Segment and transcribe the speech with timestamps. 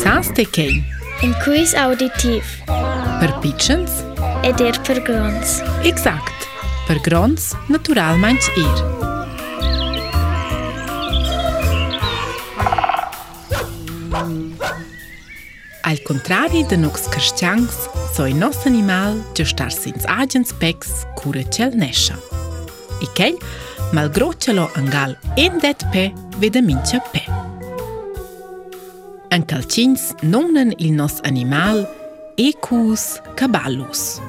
[0.00, 0.72] Sans të kej.
[1.22, 2.46] Në kujs auditiv.
[3.20, 3.98] Për pichens.
[4.48, 5.58] E dirë për grons.
[5.88, 6.46] Exakt.
[6.88, 8.90] Për grons, natural manç irë.
[15.92, 21.72] Al contrari de nox So soi nos animal che star sins agens pex cure cel
[21.76, 22.16] nesha.
[23.02, 23.36] I kell,
[23.92, 24.32] malgro
[24.74, 26.62] angal in det pe, vede
[27.12, 27.51] pe.
[29.32, 31.86] Ancalcins nonnan il nos animal
[32.36, 34.20] ecus caballus.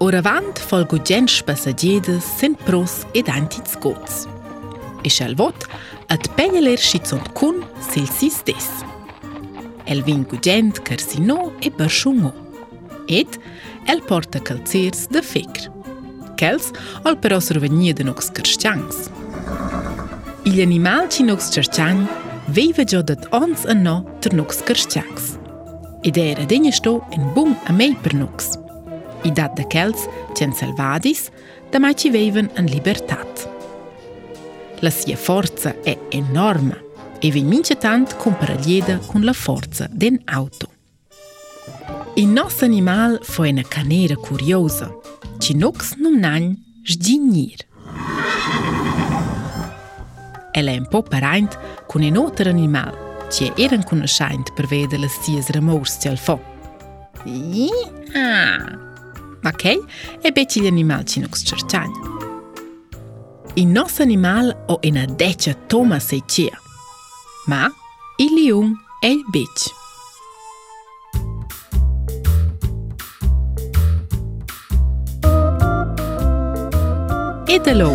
[0.00, 4.22] Oravant folgo gens passagiedes sen pros ed antits gots.
[5.04, 5.66] E schel vot
[6.08, 8.70] ad pengeler schizon cun sil sis des.
[9.84, 12.32] El vingu gent carsino e barschumo.
[13.08, 13.36] Ed
[13.92, 15.68] el porta calcirs de fecr.
[16.40, 16.72] Kels
[17.04, 19.10] ol però survegnia de nox carstians.
[20.48, 22.08] Igl animal ci nox carstians
[22.54, 25.28] vejve gjodët onës në no të nukës kërshtjaks,
[26.06, 28.54] i dhe e rëdhenjështu në bumë a mej për nukës,
[29.28, 30.06] i datë dhe këllës
[30.38, 31.26] që në salvadis
[31.72, 33.44] dhe ma që vejven në libertat.
[34.82, 36.78] La si e forësa e enormë,
[37.26, 40.70] e vej minqët antë këm për aljeda kën la forësa den auto.
[42.18, 44.88] I nosë animal foi në kanera kuriosa,
[45.42, 46.54] që nukës në nënjë
[46.94, 47.66] shgjin njër.
[50.58, 51.54] Elë po e në po parajnët
[51.92, 52.94] kënë e notër animal
[53.30, 56.34] che e irën kënë shajnët për vede le si e zërëmurës fo.
[59.46, 59.64] Ok,
[60.26, 62.16] e be që i lënimal që nuk së qërçanjë.
[63.60, 65.54] I nësë animal o e në deqë
[66.02, 66.48] se i
[67.52, 67.62] ma
[68.18, 68.74] i li unë
[69.06, 69.76] e i bëqë.
[77.54, 77.90] E dhe